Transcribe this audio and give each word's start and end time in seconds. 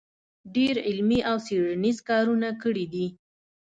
ډېر 0.55 0.75
علمي 0.87 1.19
او 1.29 1.37
څېړنیز 1.45 1.97
کارونه 2.09 2.47
کړي 2.63 2.85
دی 2.93 3.07